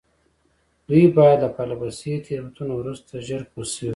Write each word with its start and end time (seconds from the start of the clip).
دوی 0.87 1.03
باید 1.17 1.39
له 1.43 1.49
پرله 1.55 1.75
پسې 1.81 2.13
تېروتنو 2.25 2.73
وروسته 2.77 3.13
ژر 3.27 3.41
پوه 3.51 3.65
شوي 3.73 3.79
وای. 3.81 3.89